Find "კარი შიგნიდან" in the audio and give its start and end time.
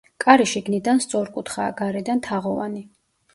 0.23-1.01